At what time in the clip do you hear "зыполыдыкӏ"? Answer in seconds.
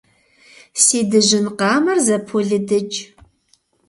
2.05-2.97